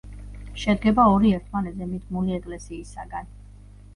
[0.61, 3.29] შედგება ორი ერთმანეთზე მიდგმული ეკლესიისაგან.